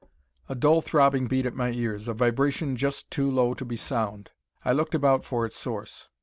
A 0.49 0.55
dull 0.55 0.81
throbbing 0.81 1.27
beat 1.27 1.45
at 1.45 1.53
my 1.53 1.69
ears, 1.69 2.07
a 2.07 2.15
vibration 2.15 2.75
just 2.75 3.11
too 3.11 3.29
low 3.29 3.53
to 3.53 3.63
be 3.63 3.77
sound. 3.77 4.31
I 4.65 4.71
looked 4.71 4.95
about 4.95 5.25
for 5.25 5.45
its 5.45 5.55
source. 5.59 6.09